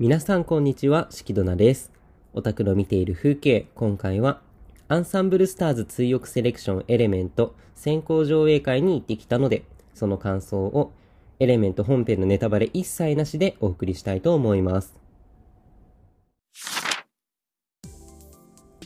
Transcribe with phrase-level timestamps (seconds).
[0.00, 1.90] 皆さんこんにちは、しきどなです。
[2.32, 4.40] オタクの見ている風景、今回は、
[4.86, 9.64] アンサンブルスターズ追憶セレクションエレメント先行上映会に行ってきたので、
[9.94, 10.92] その感想を
[11.40, 14.94] エレメント本編のネタバレ一切なしでお送りしたいと思います。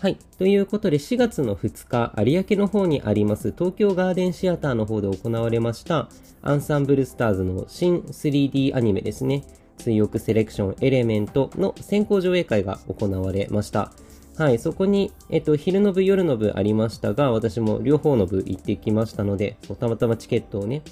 [0.00, 0.16] はい。
[0.38, 6.08] ということで、4月の2日、有明の方にあります、東京ガーデンシアターの方で行われました、
[6.40, 9.44] アンサンブルスターズの新 3D アニメですね。
[9.82, 13.92] 追憶セレクションエレメントの先行上映会が行われました。
[14.36, 14.58] はい。
[14.58, 20.82] そこに、えっと、昼の部、夜の部ありましたが、私も両方の部行ってきましたので、たまたまチケットをね、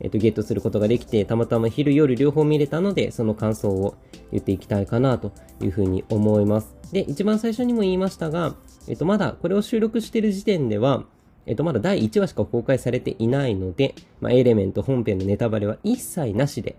[0.00, 3.94] えっと、ゲットすることができて、たまたま昼夜両方見れたので、その感想を
[4.30, 5.32] 言っていきたいかなと
[5.62, 6.74] いうふうに思います。
[6.92, 8.56] で、一番最初にも言いましたが、
[8.88, 11.04] えっと、まだこれを収録している時点では、
[11.46, 16.76] えっと、まだ第1話しか公開されていないので、まあ、エレメント本編のネタバレは一切なしで、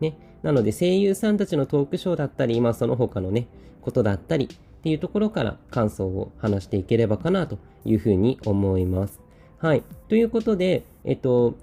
[0.00, 0.16] ね。
[0.42, 3.48] なので、声優さんたちのトークショーだったり、まあ、その他のね、
[3.80, 9.20] ことだったりっていうところから感想を話していければかなというふうに思います。
[9.58, 9.82] はい。
[10.08, 11.54] ということで、えっと、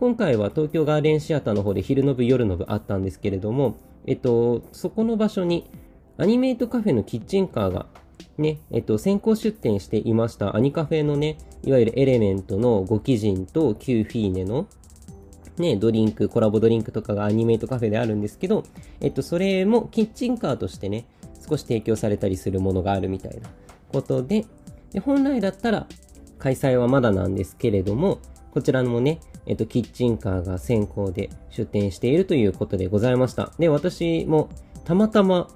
[0.00, 5.70] 今回は東京ガーデンシアターの方で昼の部夜の部あったんですけれども、えっと、そこの場所に
[6.18, 7.86] アニメイトカフェのキッチンカーが
[8.38, 14.66] ね、えっと、先行出店していましたアニカフェのね、いわゆるエレメントの5基人とキューフィーネの
[15.58, 18.64] ね、ドリンク、コラボドリンクとかがアニメイトカフェであるんですけど、
[19.00, 21.06] えっと、それもキッチンカーとしてね、
[21.48, 23.48] 少し提供されたりするものがあるみたいな
[23.92, 24.46] ことで、
[24.92, 25.86] で本来だったら
[26.38, 28.18] 開催はまだなんですけれども、
[28.52, 33.52] こちらもね、えっと、キッチンカーが先行で出店しているということでございました。
[33.58, 34.48] で、私も
[34.84, 35.48] たまたま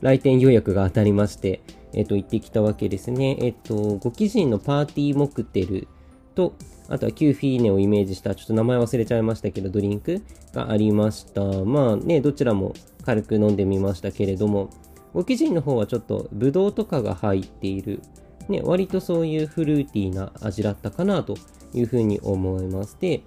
[0.00, 1.60] 来店予約が当たりまして、
[1.94, 3.36] えっと、行ってきたわけですね。
[3.40, 5.88] えっと、ご基人のパーティーモクテル
[6.34, 6.54] と、
[6.92, 11.42] あとはキューフィーネをイメージした、ちょっと名前忘れちゃいましたけど、ドリンクがありました。
[11.64, 12.74] まあね、どちらも
[13.06, 14.68] 軽く飲んでみましたけれども、
[15.14, 18.02] ご基人の方はちょっとブドウとかが入っている、
[18.50, 21.34] ね、割とそういうフルーティーな味だったかなと
[21.72, 22.98] いうふうに思います。
[23.00, 23.22] で、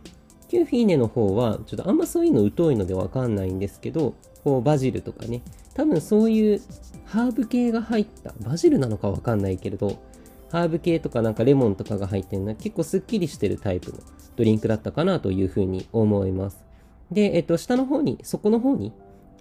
[0.47, 4.13] キューフィーネの方は、ちょっとあんまそういうの疎いのでわかんないんですけど、
[4.43, 5.41] こうバジルとかね、
[5.73, 6.61] 多分そういう
[7.05, 9.97] ハーブ系が入った、バジルなのかわかんないけれど、
[10.55, 13.97] ハーブ系とかなんかレモンとかが入ってるのは結構すっきりしてるタイプの
[14.37, 16.63] ドリンクだったかなというふうに思います。
[17.11, 18.93] で、えっと、下の方に、底の方に、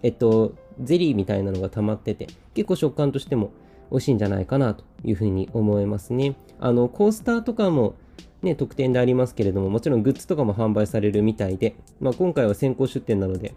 [0.03, 3.53] えっと、ゼリーみたいなのが溜まってて、結構食感としても
[3.93, 6.35] 美味しいんじゃないかなというふうに思いますね。
[6.59, 7.95] あの、コースターとかも
[8.43, 13.55] ね、特典でありますけれども、もちろんグッズとかも販売されるみたいで、まあ今回は先行出店なので、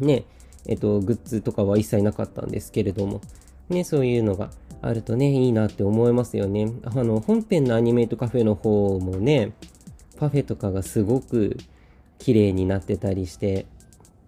[0.00, 0.24] ね、
[0.66, 3.22] えっと、グッズとかは一切なかったんですけれども、
[3.70, 4.50] ね、そういうのが
[4.86, 6.70] あるとね、いいなって思いますよね。
[6.84, 9.52] あの、本編のアニメイトカフェの方もね、
[10.18, 11.56] パフェとかがすごく
[12.18, 13.66] 綺麗になってたりして、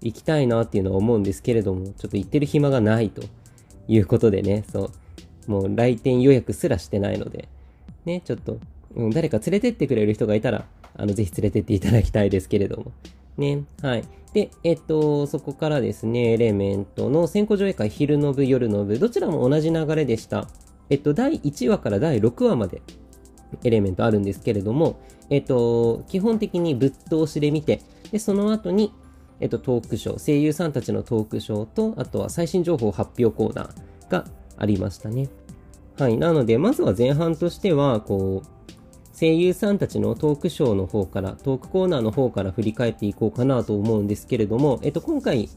[0.01, 3.23] 行きたいなっていうのは思うんですけれども、ちょっと行ってる暇がないと
[3.87, 4.91] いうことでね、そ
[5.49, 7.49] う、もう来店予約すらしてないので、
[8.07, 8.59] ね、ちょっと、
[8.95, 10.65] うん、誰か連れてってくれる人がいたら、
[10.97, 12.93] あの、ぜひ連れてっていただきたいですけれども。
[13.37, 14.05] ね、はい。
[14.33, 20.49] で、えっと、そこからですね、エレメントの先行上映会、昼の部、夜の部、どちらも同じ流れでした。
[20.91, 22.83] えっと、第1話から第6話まで、
[23.65, 27.81] エレメントあるんですけれども、えっと、基本的にぶっ通しで見て、
[28.13, 28.93] で、その後に、
[29.41, 34.25] えっと、トークショー、声優さんたちのトークショーと、あとは最新情報発表コーナーが
[34.57, 35.29] ありましたね。
[35.99, 36.17] はい。
[36.19, 38.49] なので、まずは前半としては、こう、
[39.19, 45.49] 声優さんたちのトークショーの方から、トークコーナーの方から振り返っていこうかなと思うんですけれども、えっと、今回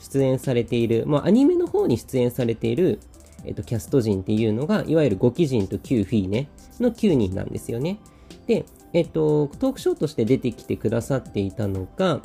[0.00, 3.00] 出演されている、まあ、アニメの方に出演されている、
[3.44, 6.48] えっと、キャスト陣っていうのが、いわゆる5期人と9フィーネ
[6.80, 7.98] の9人なんですよね。
[8.46, 12.22] で、えっと、トークショーとして出てきてくださっていたのが、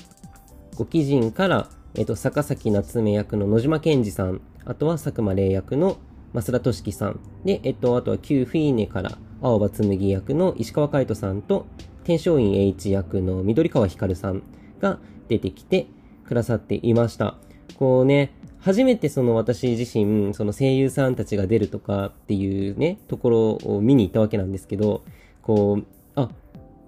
[0.77, 5.97] 5期人から、えっと、坂崎夏目役の野島健二さん、あとは佐久間玲役の
[6.33, 11.65] 増田俊樹さん、で、えっと、あとは9フィーネから、青葉紬役の石川海人さんと、
[12.03, 14.41] 天正院 H 役の緑川光さん
[14.81, 15.87] が出てきて
[16.27, 17.35] くださっていました。
[17.77, 25.03] こうね、初めてその私自身、その声優さんたちが出るとかっていうね、ところを見に行ったわけなんですけど、
[25.41, 25.85] こう、
[26.15, 26.29] あ、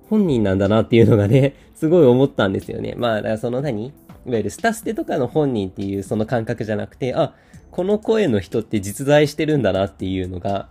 [0.09, 2.95] 本人なんだなっていうのがね、 すごい思ったんですよね。
[2.97, 7.33] まあ、その何いわゆるスタステとかの本人っていうその感覚じゃなくて、あ、
[7.71, 10.67] この声の人って実在してるんだなっていうのが、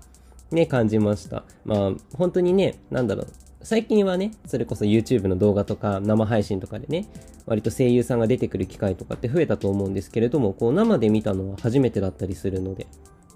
[0.51, 1.45] ね、感じました。
[1.65, 3.27] まあ、本当にね、なんだろう。
[3.63, 7.07] 最近はね、それこそ YouTube の動画とか生配信とかでね、
[7.47, 12.87] 割と声優さんが出てくる機会とかって増えたと思うんですけれども、こう生で見たのは初めてだったりするので、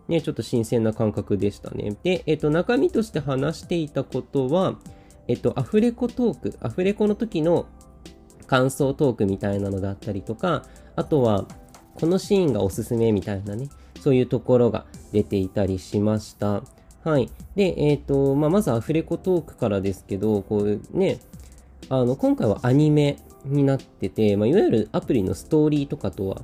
[0.08, 1.96] ね、ちょっと新鮮な感覚でしたね。
[2.02, 4.78] で、えっと、中身として話していたことは、
[5.28, 7.66] えっと、アフレコトーク、アフレコの時の
[8.46, 10.64] 感想トークみたいなのだったりとか、
[10.96, 11.46] あとは、
[11.94, 13.68] このシーンがおすすめみたいなね、
[14.00, 16.62] そういうところが出ていたりしました。
[17.04, 17.30] はい。
[17.54, 21.20] で、えっ、ー、と、まあ、まずアフレコトークからですけど、こうね、
[21.90, 26.40] あの、今回はアニメになってて、まあ、いわゆるアプリのストーリーとかとは、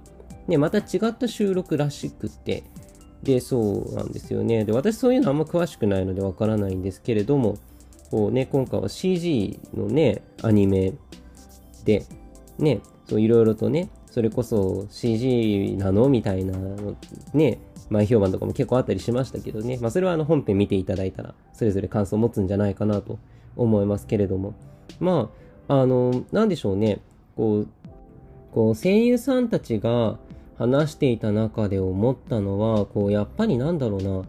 [0.49, 2.65] ね、また違った収録らしくて、
[3.23, 4.67] で、そうなんですよね。
[4.67, 7.57] で、私そういうのあんま詳しくないのでわからないんですけれども、
[8.11, 10.93] こうね、今回は CG のね、アニメ
[11.85, 12.05] で、
[12.59, 16.09] ね、そういろいろとね、それこそ CG なの？
[16.09, 16.59] みたいな
[17.33, 17.59] ね、
[17.89, 23.19] 前評判とかも結構あったりしましたけどね、まあそれはあの本編見ていただいたら、それぞれ感想を持つんじゃないかなと
[23.57, 24.55] 思いますけれども、
[24.99, 25.31] ま
[25.69, 27.01] あ、あの、なんでしょうね、
[27.37, 27.69] こう、
[28.53, 30.19] こう声優さんたちが、
[30.59, 34.25] 話していた中で思ったのは、こう、やっぱりなんだろうな、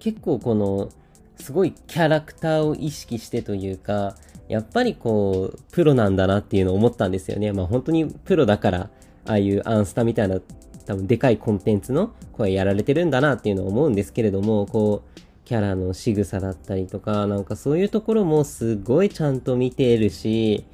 [0.00, 0.88] 結構この、
[1.36, 4.16] すごいキャラクターを意識してというか、
[4.50, 7.52] やっぱりこう、プロなんだなっていうのを思ったんですよね。
[7.52, 8.90] まあ本当にプロだから、
[9.26, 10.40] ああいうアンスタみたいな、
[10.86, 20.64] 多分でかいコンテンツの声やられてるんだなっていうのを思うんですけれども、こう、キャラの仕草だったりとか、なんかそういうところもすごいちゃんと見てるし、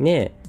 [0.00, 0.44] ねえ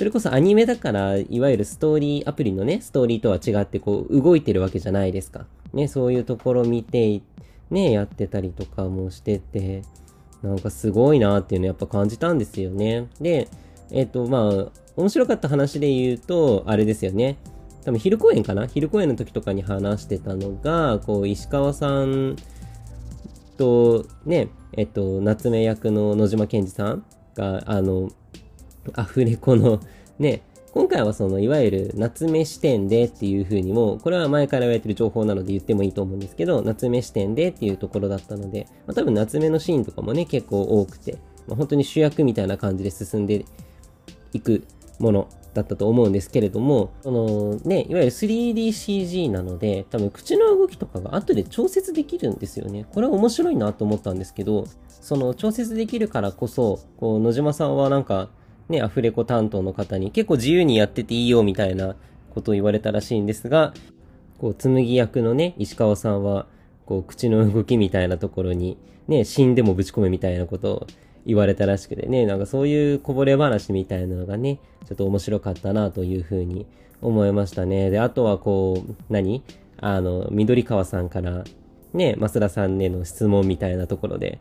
[0.00, 5.44] それこそアニメだから、いわゆるストーリー、アプリのね、ストーリーとは違って、こう、動いてるわけじゃないですか。
[5.74, 7.20] ね、そういうところ見て、
[7.70, 9.82] ね、やってたりとかもしてて、
[10.42, 13.08] なんかすごいなっていうのやっぱ感じたんですよね。
[13.20, 13.48] で、
[13.90, 17.36] えっ、と、まあ、面白かった話で言うと、あれですよね。
[17.84, 18.66] 多分昼公演かな？
[18.66, 22.36] 昼公演の時とかに話してたのが、こう、石川さん
[23.56, 27.04] と、ね、えっと、夏目役の野島健二さん
[27.34, 28.10] が、あの、
[28.94, 29.80] アフレコの
[30.18, 41.18] ね、今回はそのいわゆる夏目視点でっていう風にも、これは前から言われてる情報なので言ってもいいと思うんですけど、夏目視点でっていうところだったので、まあ、多分夏目のシーンとかもね、結構多くて、
[41.48, 43.44] まあ、本当に主役みたいな感じで進んで
[44.32, 44.64] いく
[45.00, 52.86] ものだったと思うんですけれども、そのね、いわゆる 3DCG なので、多分口の動きとかが後で調節できるんですよね。
[52.92, 58.30] これ面白いなと思ったんですけど、その調節できるからこそ、こう、野島さんはなんか、
[58.70, 61.96] ね、アフレコ担当の方に結構自由にやってていいよみたいな
[62.34, 63.74] ことを言われたらしいんですが、
[64.38, 66.46] こう、紬役のね、石川さんは、
[66.86, 68.78] こう、口の動きみたいなところに、
[69.08, 70.86] ね、死んでもぶち込めみたいなことを
[71.26, 76.66] 言われたらしくてね、なんかそういうこぼれ話みたいなのがね、ちょっと面白かったなというふうに
[77.02, 77.90] 思いましたね。
[77.90, 79.42] で、あとはこう、何？
[79.78, 81.44] あの、緑川さんから、
[81.92, 84.38] ね、増田さんへの質問みたいなところで、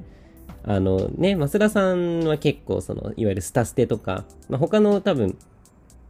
[0.64, 5.38] あのね、増田さんは結構その、いわゆるスタステとか、まあ、他の多分、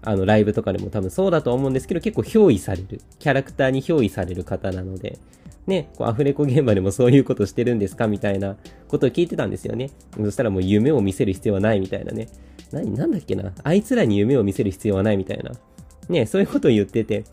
[0.01, 5.19] あの、ライブとかでも多分そうだと思うんですけど、結構憑依される、キャラクターに憑依される方なので、
[5.67, 8.57] ね、こうアフレコ現場でもそういうことしてるんですかみたいな
[8.87, 9.91] ことを聞いてたんですよね。
[10.17, 12.27] そしたらもう夢を見せる必要はないみたいなね。
[12.71, 13.53] 何、なんだっけな。
[13.63, 15.51] あいつらに夢を見せる必要はないみたいな。
[16.09, 17.23] ね、そういうことを言ってて、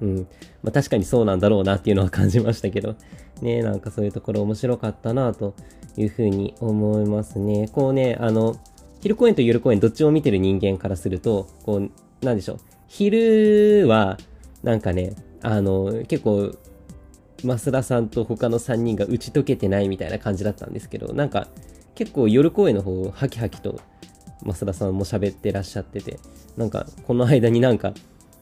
[0.00, 0.26] うん。
[0.62, 2.96] まあ確かにそうなんだろうなっていうのは感じましたけど、
[3.40, 5.54] ね、なんかそういうところ面白かったなと
[5.96, 7.68] いうふうに思いますね。
[7.72, 8.56] こうね、あの、
[9.00, 12.58] 昼公演と夜公演どっちも見てる人間からすると、こう、なんでしょう。
[12.88, 14.18] 昼は、
[14.62, 16.54] なんかね、あの、結構、
[17.44, 21.48] 増田さんと他の3人が打ち解けてないみたいな感じだったんですけど、なんか、
[21.94, 23.80] 結構夜公演の方、ハキハキと
[24.44, 26.18] 増田さんも喋ってらっしゃってて、
[26.56, 27.92] なんか、この間になんか、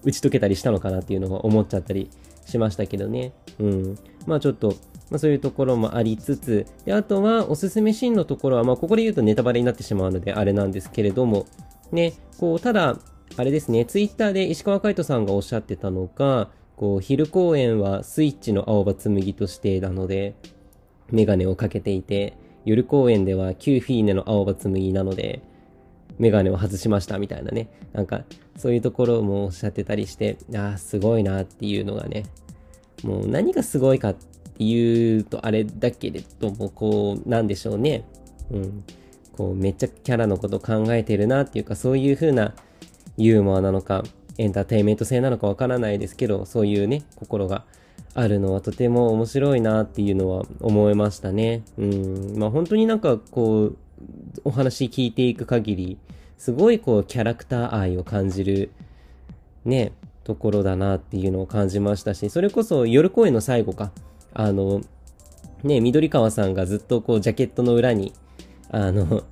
[0.03, 2.11] 打ち解けたりしたのかなっていうのは思っちゃったり
[2.47, 3.33] しましたけどね。
[3.59, 3.99] うん。
[4.27, 4.75] まあちょっと、
[5.11, 11.47] まあ、そういうところもありつつ、であとはおすすめシーンのところは、まあ、ここで言うとネタバレになってしまうのであれなんですけれども、
[11.93, 12.97] ね、こう、ただ、
[13.37, 20.35] あれですね、ツイッターで石川海人さんがおっしゃってたのが、こう、昼公演はスイッチの青葉紬としてなので、
[21.11, 25.43] メガネをかけていて、夜公演ではキューフィーネの青葉紬なので、
[26.19, 27.69] メガネを外しましたみたいなね。
[27.93, 28.25] なんか、
[28.57, 32.25] そういうところもおっしゃってたりして、ああ、すごいなっていうのがね、
[33.03, 34.17] もう何がすごいかっ
[34.65, 38.05] 言うとあれだけれども、こう、なんでしょうね。
[38.51, 38.85] うん。
[39.37, 42.55] こう、めっちゃキャラのこと考えてるなっていうか、そういう風な
[43.17, 44.05] ユーモアなのか、
[44.39, 47.65] エンターテインメント性なのかわからないですけど、そういうね、心が
[48.15, 51.63] あるのはとても面白いなっていうのは思いましたね。
[51.79, 52.39] うん。
[52.39, 53.77] まあ本当になんかこう、
[54.45, 55.99] お話聞いていく限り、
[56.39, 58.71] すごいこうキャラクター愛を感じる、
[59.65, 59.93] ね、
[60.25, 63.93] ところだなっていうのを感じましたし、それこそ夜公演の最後か、
[64.33, 64.81] あの、
[65.63, 68.13] ね、緑川さんがずっとこうジャケットの裏に、
[68.71, 69.25] あの、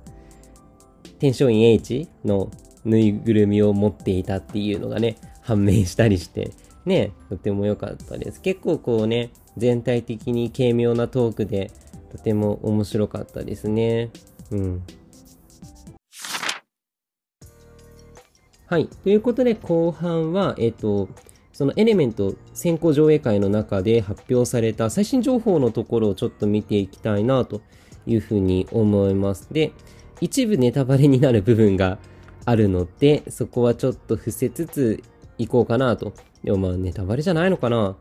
[1.19, 2.49] 天璋院 H の
[2.85, 6.51] ぬいぐるみを持っていたっていうのがね、判明したりして、
[6.85, 8.41] ね、とても良かったです。
[8.41, 11.71] 結構こうね、全体的に軽妙なトークで、
[12.11, 14.09] とても面白かったですね。
[14.51, 14.83] うん。
[18.65, 18.87] はい。
[18.87, 21.09] ということで、後半は、えっ、と、
[21.59, 27.59] そのエレメント先行上映会の中で発表された最新情報のところをちょっと見ていきたいなと
[28.07, 29.49] いうふうに思います。
[29.51, 29.73] で、
[30.21, 31.97] 一部ネタバレになる部分が
[32.45, 35.03] あるので、そこはちょっと伏せつつ
[35.37, 36.13] いこうかなと。
[36.45, 37.97] でもまあネタバレじゃないのかな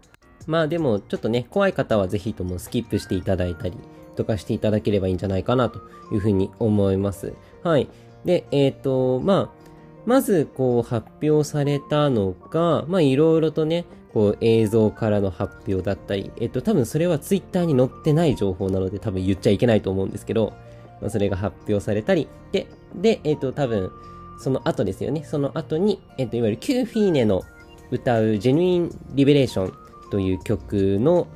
[0.47, 3.77] まあでもちょっとね、怖い方はぜひともスキップしていただいたり
[4.15, 5.81] とかしていただければいいんじゃないかなと
[6.13, 7.35] いうふうに思います。
[7.65, 7.89] はい。
[8.25, 9.58] で、えっ、ー、と、まあ、
[10.07, 20.55] まずこう発表されたのが、まあいろいろとね、こう映像からの発表だったり、えっと多分それはツイッターに載ってない情報なので多分言っちゃいけないと思うんですけど、
[21.01, 23.91] まあ、それが発表されたり、で、で、えっと多分
[24.39, 25.25] その後ですよね。
[25.25, 27.43] その後に、えっといわゆるキューフィーネの
[27.91, 29.73] 歌う Genuine Liberation
[30.11, 31.27] という曲の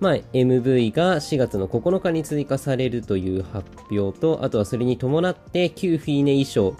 [0.00, 6.74] まあ、MV が4月の9日に追加されるという発表と、あとはそれに伴ってキューフィーネ衣装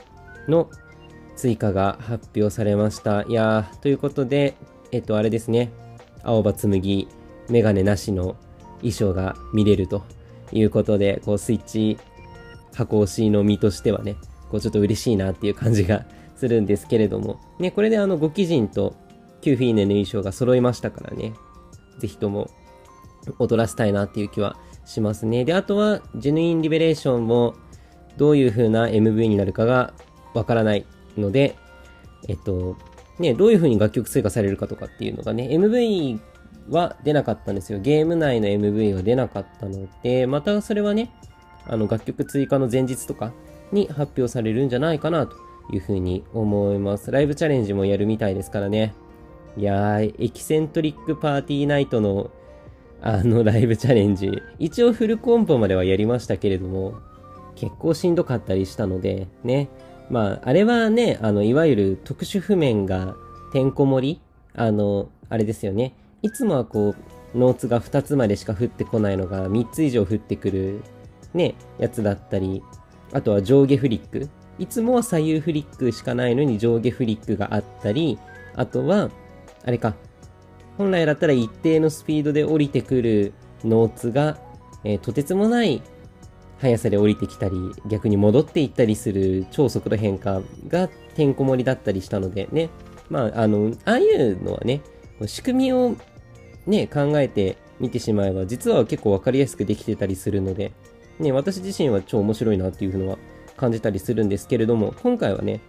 [0.48, 0.70] の
[1.40, 3.22] 追加が発表されました。
[3.22, 4.56] いやー、ということで、
[4.92, 5.70] えっと、あれですね。
[6.22, 7.08] 青葉紬、
[7.48, 8.36] メガネなしの
[8.80, 10.04] 衣装が見れると
[10.52, 11.96] いうことで、こう、スイッチ
[12.74, 14.16] 箱推しの身としてはね、
[14.50, 16.04] こう、ちょっと嬉しいなっていう感じが
[16.36, 18.94] するんですけれども、ね、これであの、ゴキジンと
[19.40, 21.32] キューフィーネの衣装が揃いましたからね、
[22.00, 22.50] ぜひとも
[23.38, 25.46] 踊らせたいなっていう気はしますね。
[25.46, 27.54] で、あとは、ジェヌインリベレーションも、
[28.18, 29.94] どういう風な MV になるかが
[30.34, 30.84] わからない
[31.16, 31.56] ので、
[32.28, 32.76] えっと、
[33.18, 36.20] ね、どういう風に楽曲追加されるかとかっていうのがね、MV
[36.70, 37.78] は出なかったんですよ。
[37.80, 41.12] ゲーム内の MV は出なかったので、またそれはね、
[41.66, 43.32] あの楽曲追加の前日とか
[43.72, 45.36] に発表されるんじゃないかなと
[45.72, 47.10] いう風に思います。
[47.10, 48.94] ライブチャレンジもやるみたいですからね。
[49.56, 52.30] いやー、エキセントリックパーティーナイトの
[53.02, 54.30] あのライブチャレンジ。
[54.58, 56.94] 一応フルコンボまではやりましたけれども、
[57.54, 59.68] 結構しんどかったりしたので、ね。
[60.10, 63.14] まあ、あれはね、あの、いわゆる特殊譜面が
[63.52, 64.20] てんこ盛り
[64.54, 65.94] あの、あれですよね。
[66.22, 66.94] いつもはこ
[67.34, 70.82] う、ノーツが2つまでしか降ってこないのが3つ以上降ってくる、
[71.32, 72.62] ね、やつだったり、
[73.12, 74.28] あとは上下フリック。
[74.58, 78.18] いつもは左右フリックしかないのに上下フリックがあったり、
[78.56, 79.10] あとは、
[79.64, 79.94] あれか、
[80.76, 83.32] 本来だったら一定のスピードで降りてくる
[83.64, 84.38] ノーツが、
[84.82, 85.82] えー、とてつもない
[86.60, 92.68] 速さで降りてきたり、逆に戻っていったりする超速度変化がてんこ盛りだったりしたのでね、
[93.08, 94.82] まあ、あの、ああいうのはね、
[95.26, 95.96] 仕組みを
[96.66, 100.72] ね、考えて見てしまえば、実は結構わかりやすくできてたりするので、
[101.18, 103.18] ね、私自身は超面白いなっていうのは
[103.56, 105.60] 感じたりするんですけれども、今回はね、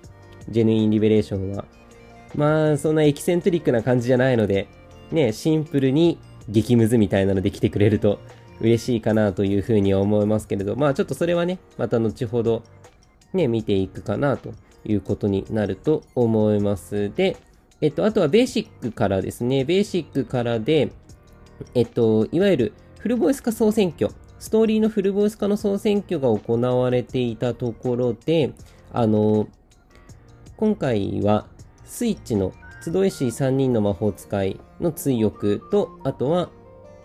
[0.50, 1.65] ジェヌインリベレーションは、
[2.36, 4.67] まあ、そんなエキセントリックな感じじゃないので、
[5.12, 6.17] ね、シンプルに
[6.50, 8.19] 激ムズみたいなので来てくれると
[8.62, 12.63] 嬉しいかなというふうには思いますけれど、まあちょっとそれはね、また後ほど
[13.34, 14.53] ね、見ていくかなと
[14.86, 17.12] いうことになると思います。
[17.13, 17.38] で、
[17.82, 20.91] えっと、あとはベーシックからですね、ベーシックからで、
[21.74, 28.53] えっと、いわゆるフルボイス化総選挙、ストーリーのフルボイス化の総選挙が行われていたところで、
[28.94, 29.48] あの、
[30.58, 31.48] 今回は
[31.86, 32.53] スイッチの
[32.84, 36.50] 集いし3人の魔法使いの追憶と、あとは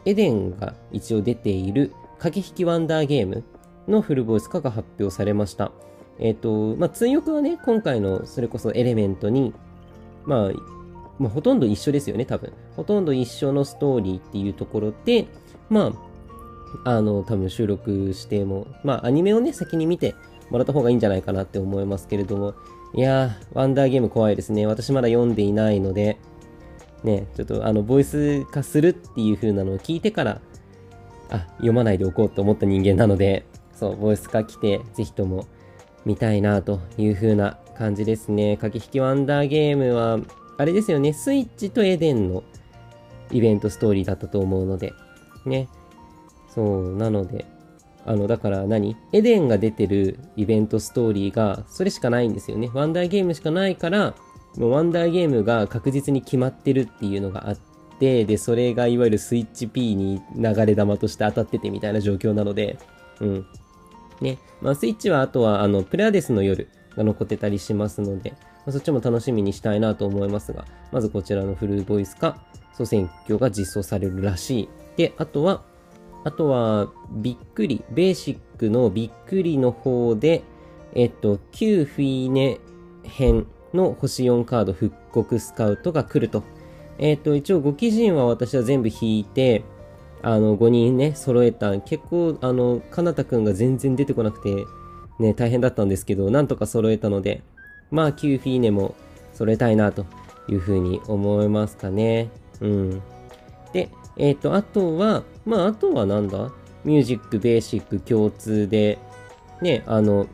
[0.07, 3.45] エデンが一応出ている駆け引きワンダーゲーム
[3.89, 5.73] のフルボイス化が発表されました。
[6.19, 9.53] えっ、ー、と、まあ、追憶はね、今回のそれこそエレメントに、
[10.25, 10.51] まあ、
[11.19, 12.53] まあ、ほとんど一緒ですよね、多分。
[12.75, 15.27] ほとんど一緒のストーリーっていうところで、
[15.69, 15.93] ま
[16.85, 20.15] あ、あの、多分収録しても、まあ、アニメをね、先に見て
[20.51, 22.55] もらった方がいいんじゃないかなって思いますけれども、
[22.95, 24.67] いやー、ワンダーゲーム怖いですね。
[24.67, 26.19] 私まだ読んでいないので、
[27.05, 30.41] ね、ちょっとあの、ボイス化するっていう風なのを聞いてから、
[31.31, 35.47] あ、読まないでおこうと思った人間なので、そう、ボイス化来て、ぜひとも
[36.05, 38.57] 見たいなという風な感じですね。
[38.57, 40.19] 駆け引きワンダーゲームは、
[40.57, 42.43] あれですよね、スイッチとエデンの
[43.31, 44.93] イベントストーリーだったと思うので、
[45.45, 45.69] ね。
[46.49, 47.45] そう、なので、
[48.07, 48.97] あの、だから何？
[49.13, 52.71] エデンが出てるイベントストーリーが、それしかないんですよね。
[52.73, 54.15] ワンダーゲームしかないから、
[54.57, 57.59] もうワンダーゲームが確実に決まってるっていうのがあっ
[57.99, 62.79] て、で、それがいわゆるスイッチ P に流れ玉として当たっててみたいな状況なので、
[63.21, 63.47] うん。
[64.21, 64.39] ね。
[64.61, 68.37] まあ、スイッチはあとは、あの、プレアデスの夜が残ってたりしますので、ま
[68.69, 72.39] あ、そっちも楽しみにしたいなと思いますが、まずこちらのフルボイス化、
[72.73, 74.69] 総選挙が実装されるらしい。
[74.97, 75.63] で、あとは、
[76.25, 80.43] あとは、びっくり、ベーシックのびっくりの方で、
[80.95, 82.59] えっと、旧フィーネ
[83.05, 86.43] 編の星4カード復刻スカウトが来ると。
[86.99, 89.65] えっ、ー、と、一応5基人は私は全部引いて、
[90.23, 91.79] あの、5人ね、揃えた。
[91.81, 94.65] 結構、あの、かなたくんが全然出てこなくて、
[95.19, 97.43] ね、大変だったんですけど、なんとか揃えたので、
[97.91, 98.95] まあ、キューフィーネも
[99.35, 100.07] 揃えたいなと
[100.49, 102.31] いうふうに思いますかね。
[102.61, 103.03] うん。
[103.73, 106.51] で、えっ、ー、と、あとは、まあ、あとはなんだ？
[106.87, 108.99] ミュージック、ベーシック共通で、
[109.61, 110.27] ね、あの、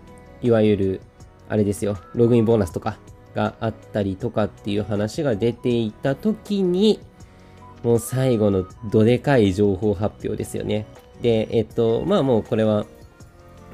[0.42, 1.00] いわゆる、
[1.48, 2.98] あれですよ、ログインボーナスとか
[3.34, 7.00] があったりとかっていう話が出ていた時に、
[7.82, 10.86] もう最後のどでかい情報発表ですよね。
[11.20, 12.86] で、えっと、まあもうこれは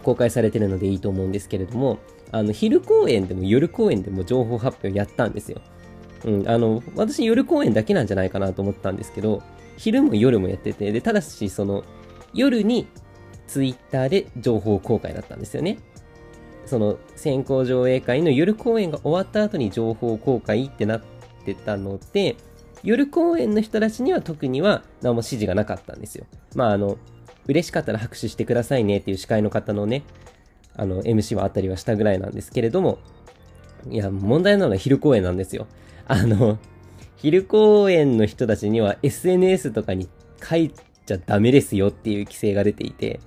[0.02, 1.98] 公開されてるのでいいと思うんですけれども、
[2.30, 5.60] あの、昼公演でも夜公演でも情報発表やったんですよ。
[6.24, 9.42] うん、あの、私夜公演だけなんじゃないかなと思ったんですけど、
[9.76, 11.84] 昼も夜もやってて、で、ただし、その、
[12.34, 12.86] 夜に
[13.46, 15.78] ツイッターで情報公開だったんですよね。
[16.68, 21.02] その先行上映会の夜公演が終わった後に情報公開ってなっ
[21.44, 22.36] てたので、
[22.84, 26.26] 夜公演の人たちには特には何も指示がなかったんですよ。
[26.54, 26.96] まあ、あの、
[27.46, 30.04] 嬉しかったら拍手してくださいねっていう司会の方のね、
[30.76, 32.98] あの、MC はあったりはしたぐらいなんですけれども、
[33.90, 35.66] いや、問題なのは昼公演なんですよ。
[36.06, 36.58] あの、
[37.16, 40.08] 昼公演の人たちには SNS とかに
[40.42, 40.72] 書い
[41.06, 43.18] ちゃダメですよっていう規制が出ていて、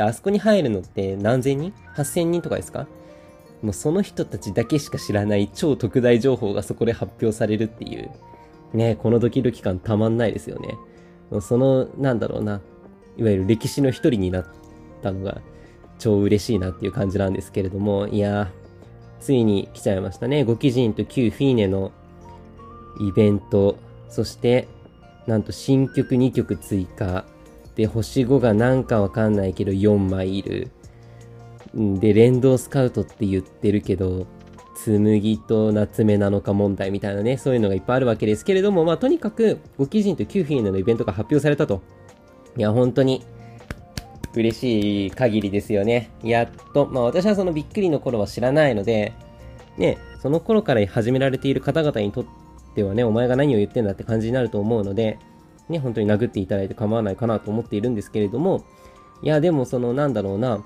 [0.00, 2.86] で、あそこに入るのって何千人 ?8000 人とかですか？
[3.60, 8.10] もうその人たちだけしか知らない超特大情報がそこで発表されるっていう、
[8.72, 10.78] ね、このドキドキ感たまんないですよね。
[11.42, 12.62] その、なんだろうな、
[13.18, 14.46] いわゆる歴史の一人になっ
[15.02, 15.42] たのが
[15.98, 18.50] 超嬉しいなっていう感じなんですけれども、いや、
[19.20, 20.44] ついに来ちゃいましたね。
[20.44, 21.92] ゴキジンと旧フィーネの
[22.98, 23.76] イベント、
[24.08, 24.66] そして、
[25.26, 27.26] なんと新曲2曲追加。
[27.80, 30.70] で、星5がなんかわかんないけど4枚いる。
[31.74, 34.26] で、連動スカウトって言ってるけど、
[34.74, 41.80] 紬と夏目なのか問題みたいなね、そういうのがいっぱいあるわけですけれども、まあとにかく、ゴキジンとキューフィーネのイベントが発表されたと。
[42.58, 43.24] いや、本当に、
[44.34, 46.10] 嬉しい限りですよね。
[46.22, 49.14] やっと、まあ私はそのびっくりの頃は知らないので、
[49.78, 52.24] ね、その頃から始められている方々にとっ
[52.74, 55.18] てはね、お前が何を言ってんだって感じになると思うので、
[55.70, 58.64] ね、本当に殴っていただいて構わないかなと思っているんですけれども、
[59.22, 60.62] いや、でもその、なんだろうな、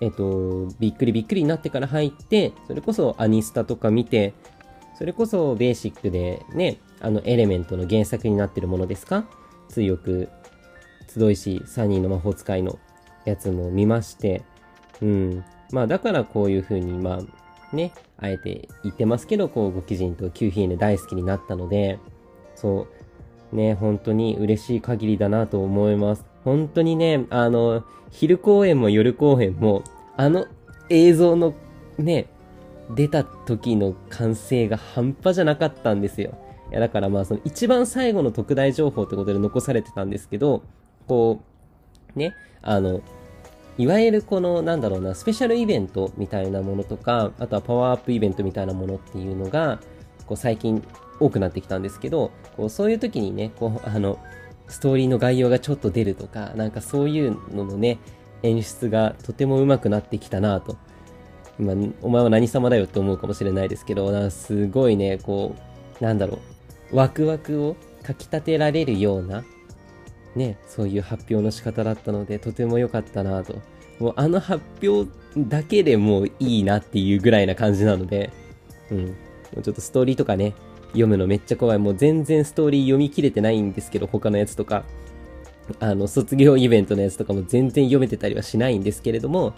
[0.00, 4.34] えっと、びっくりびっくりになってから入って、それこそアニスタとか見て、
[4.98, 9.26] それこそベーシックでね、あのエレメントの原作になってるものですか？
[9.68, 10.28] 強く
[11.08, 12.78] 集いし、サニーの魔法使いの
[13.24, 14.42] やつも見まして、
[15.02, 15.44] うん。
[15.72, 17.20] まあだからこういう風に、ま
[17.72, 21.98] あね、あえて言ってますけど、こう、ご基人とキューヒーネ大好きになったので、
[22.54, 22.88] そう、
[23.52, 26.24] ね、本当に嬉しい限りだなと思います。
[26.44, 29.82] 本当にね、あの、昼公演も夜公演も、
[30.16, 30.46] あの
[30.88, 31.54] 映像の
[31.98, 32.26] ね、
[32.94, 36.34] 出た時の歓声が半端じゃなかったんですよ。
[36.70, 40.62] いや、だからまあその一番最後の特大情報ってことで残されてたんですけど、
[41.06, 41.40] こ
[42.14, 43.00] う、ね、あの、
[43.78, 49.80] いわゆるこの、なんだろうな、スペシャルイベントみたいなものとか、あとはパワーアップイベントみたいなものっていうのが、
[50.26, 50.82] こう最近
[51.20, 54.18] 多くなってきたんですけど、こうそういう時にね、こう、あの、
[54.68, 57.98] ストーリーの概要がちょっと出るとか、なんかそういうののね、
[58.42, 60.76] 演出がとても上手くなってきたなと。
[61.58, 65.54] 今、お前は何様だよって思うかもしれないですけど、なんかすごいね、こ
[66.00, 66.38] う、なんだろ
[66.92, 69.44] う、ワクワクをかき立てられるような、
[70.34, 73.54] ね、そういう発表の仕方だったので、とても良かったなと。
[73.98, 78.30] もうあの発表だけでもういいなっていうぐらいな感じなので、
[78.90, 79.06] うん。
[79.06, 79.12] も
[79.58, 80.54] うちょっとストーリーとかね、
[80.88, 81.78] 読むのめっちゃ怖い。
[81.78, 84.84] もう全然ストーリー読み切れてないんですけど、他のやつとか。
[85.80, 89.52] あの、卒業イベントのやつとかも全然読めてたりはしないんですけれども、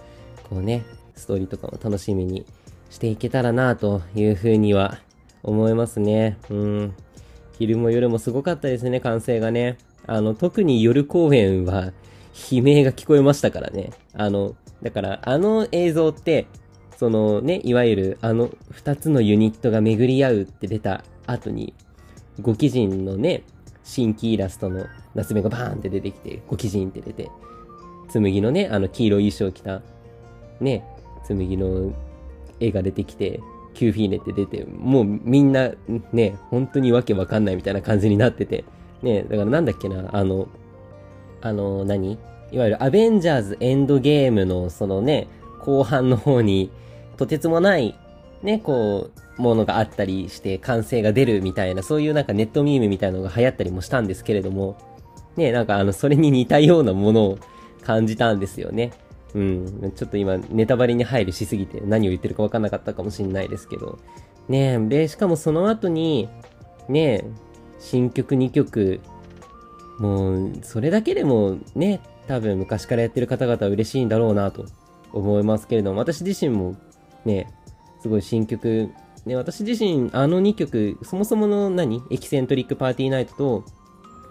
[0.49, 2.47] こうね、ストーリーとかも楽しみに
[2.91, 4.99] していけたらなというふうには
[5.43, 6.38] 思いますね。
[6.49, 6.95] うん。
[7.59, 9.77] 昼も夜もすごかったですね、完成がね。
[10.07, 11.93] あの、特に夜公演は
[12.51, 13.91] 悲鳴が聞こえましたからね。
[14.14, 16.47] あの、だからあの映像って、
[16.97, 21.75] そのね、いわゆるあの二つのユニットが巡り合うって出た後に、
[22.41, 23.43] ご基人のね、
[23.85, 27.31] 新規イラストの夏目がバーンって出てきて、ご基人って出て、
[28.09, 29.83] 紬のね、あの黄色い衣装着た、
[30.61, 30.85] ね、
[31.25, 31.93] 紬の
[32.61, 33.41] 絵が出てきて、
[33.75, 35.71] キューフィーネって出て、もうみんな
[36.12, 38.64] ね、本当にわけわかんないみたいな感じになってて、
[39.03, 40.49] ね、だからなんだっけな、あの、
[41.41, 42.19] あの、何？
[42.51, 45.29] いわゆるアベンジャーズエンドゲームのそのね、
[45.61, 46.71] 後半の方に、
[47.17, 47.95] とてつもない、
[48.42, 54.77] ね、こう、ものがあったりして歓声が出るみたいな、そういうなんかネットミームみたいなのが流行ったりもしたんですけれども、
[55.37, 57.38] ね、なんかあの、それに似たようなものを
[57.83, 58.92] 感じたんですよね。
[59.35, 59.92] うん。
[59.94, 63.98] ちょっと今、ネタバレに入るしすぎて何を言ってるか分かんなかったかもしれないですけど。
[64.48, 66.29] ねで、しかもその後に、
[66.88, 67.24] ね
[67.79, 69.01] 新曲2曲、
[69.98, 74.66] もう、それだけでもね、多分昔からやってる方々は嬉しいんだろうなと
[75.12, 76.77] 思いますけれども、私自身も
[77.24, 77.53] ね、
[78.00, 78.90] すごい新曲。
[79.26, 82.02] ね、私自身、あの2曲、そもそもの何？
[82.11, 83.64] エキセントリックパーティーナイトと、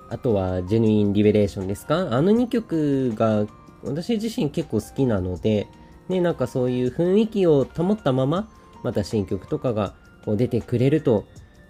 [0.10, 2.08] あとは、ジェヌイン・リベレーションですか？
[2.12, 3.46] あの2曲が、
[3.84, 5.68] 私自身結構好きなので、
[6.10, 8.50] ね、なんかそういう雰囲気を保ったまま、
[8.84, 9.94] また新曲とかが
[10.26, 11.26] こう出てくれると、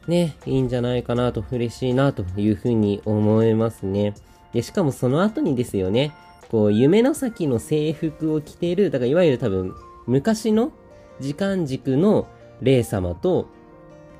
[0.07, 4.13] ね、いいんじゃないかなと、嬉しいなというふうに思いますね。
[4.53, 6.13] で、しかもその後にですよね、
[6.49, 9.73] こう、夢の先の制服を着ている、だからいわゆる多分、
[10.05, 10.71] 昔の
[11.19, 12.27] 時間軸の
[12.61, 13.47] 霊様と、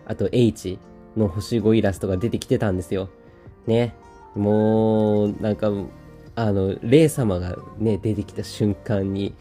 [0.05, 0.79] あと H
[1.15, 3.10] の星5イラストが出てきてたんですよ。
[3.65, 3.95] ね。
[4.36, 5.71] もう、なんか、
[6.36, 9.33] あの、霊様がね、出てきた瞬間に、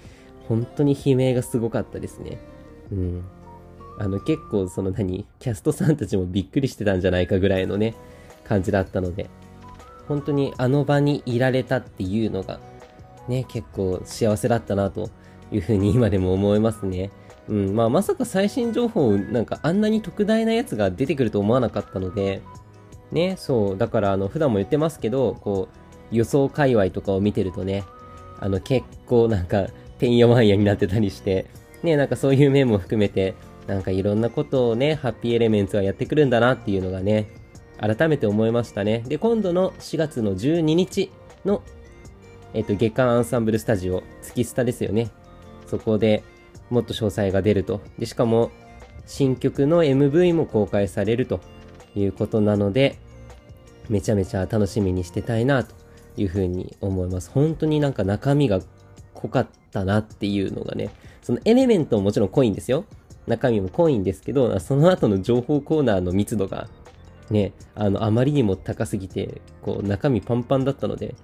[0.48, 2.38] 本当に悲鳴がすごかったですね。
[2.90, 3.24] うん。
[3.98, 7.94] あの、結構その何、キャストさんたちもびっくりしてたんじゃないかぐらいのね、
[8.44, 9.28] 感じだったので、
[10.08, 12.60] 本当にあの場にいられたっていうのが、
[13.28, 15.10] ね、結構幸せだったなと
[15.50, 17.10] いうふうに今でも思いますね。
[17.48, 22.42] うん、まあまさか最新情報、なんかあんなに特大なやつが出てくると思わなかったので、
[23.12, 27.84] ね、そう、だからあの、普段も言ってますけど、こう、予想界隈とかを見てるとね、
[28.40, 29.66] あの、結構なんか、
[29.98, 31.46] てんやわんやになってたりして、
[31.82, 33.34] ね、なんかそういう面も含めて、
[33.66, 37.28] なんかいろんなことをね、ハッピーエレメンツはやってくるんだなっていうのがね、
[37.78, 39.04] 改めて思いましたね。
[39.06, 41.10] で、今度の4月の12日
[41.44, 41.62] の、
[42.54, 45.10] えっと、月間アンサンブルスタジオ、月スタですよね。
[45.66, 46.22] そこで
[46.70, 47.80] もっと詳細が出ると。
[47.98, 48.50] で、しかも、
[49.06, 51.40] 新曲の MV も公開されると
[51.94, 52.98] いうことなので、
[53.88, 55.74] めちゃめちゃ楽しみにしてたいなと
[56.16, 57.30] いうふうに思います。
[57.30, 58.60] 本当になんか中身が
[59.14, 60.90] 濃かったなっていうのがね、
[61.22, 62.84] そのエレメントももちろん濃いんですよ。
[63.26, 66.68] 中身も濃いんですけど、その後の情報コーナーの密度が
[67.30, 71.14] ね、あの、あまりにも高すぎて、こう、中身パンパンだったので、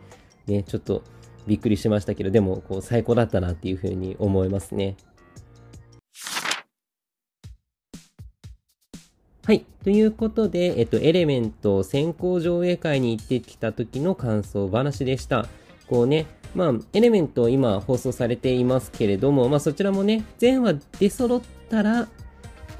[0.46, 1.02] ね、ちょっと
[1.46, 4.96] びっくりしましたけど、でも、こう、最高だったなっていうふうに思いますね。
[9.44, 9.64] はい。
[9.82, 15.48] ということで、えっと、エレメント先行上映会に行ってきた時の感想話でした。
[15.88, 22.06] こうね、まあ、エレメント今放送されていますけれども、まあそちらもね、全話出揃ったら、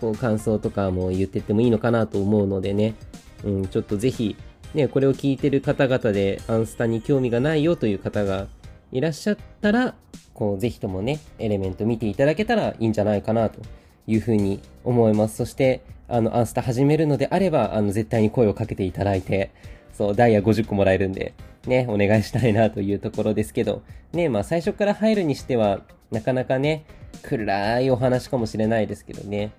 [0.01, 2.95] こう感想とかも言ってってもいいのかなと思うのでね、
[3.43, 4.37] うん、ちょっとぜひ、
[4.73, 8.47] ね、これを聞いてる方々でアンスタに興味がないよという方が
[8.93, 9.97] いらっしゃったら、
[10.33, 13.61] こう、ぜひともね、エレメント見ていただけたらいいんじゃないかなと
[14.07, 15.37] いうふうに思います。
[15.37, 19.51] そして、あの、アンスタ始めるのであれば、あの、絶対に声をかけていただいて、
[19.93, 21.35] そう、ダイヤ50個もらえるんで、
[21.67, 26.85] ね、お願いしたいなというところですけど、ね、まあ最初から入るにしては、なかなかね、
[27.23, 29.53] 暗いお話かもしれないですけどね。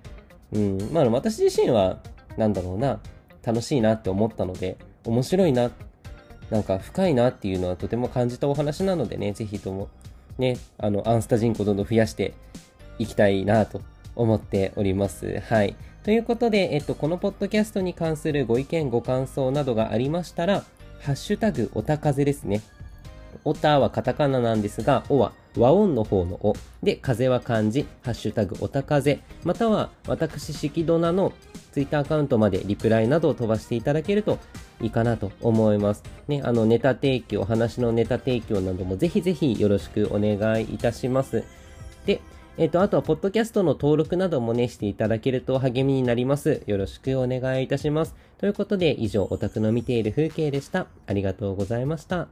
[0.51, 1.99] うん、まあ私自身は、
[2.37, 2.99] なんだろうな、
[3.43, 5.71] 楽しいなって思ったので、面白いな、
[6.49, 9.89] なんか深いなっていうのはとても感じたお話なのでね、ぜひとも、
[10.37, 12.33] ね、あの、アンスタ人口どんどん増やして
[12.99, 13.81] いきたいなと
[14.15, 15.41] 思っております。
[15.41, 15.75] はい。
[16.03, 20.63] ということで、えっと、このポッドキャストに関するご意見、ご感想などがありましたら、
[21.01, 22.61] ハッシュタグ、おたかぜですね。
[23.45, 26.55] おたはカタカナなんですが、おは和音の方のお。
[26.81, 29.19] で、風は漢字、ハッシュタグおたかぜ。
[29.43, 31.33] または、私、しきどなの
[31.71, 34.39] ツイッターアカウントまでリプライなどを飛ばしていただけると
[34.81, 36.03] いいかなと思います。
[36.27, 41.43] ね、あの、ネタ提供、話のネタ提供などもぜひぜひよろしくお願いいたします。
[42.05, 42.21] で、
[42.55, 46.61] えっ、ー、と、あとは、ポッドキャストの登録などもね、していただけると励みになります。
[46.67, 48.15] よろしくお願いいたします。
[48.37, 50.85] ということで、以上、オタクの見ている風景でした。
[51.07, 52.27] ありがとうございました。